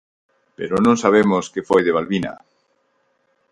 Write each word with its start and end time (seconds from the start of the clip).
Pero 0.57 0.75
non 0.85 0.95
sabemos 1.03 1.43
que 1.53 1.65
foi 1.69 1.81
de 1.83 1.95
Balbina. 1.97 2.33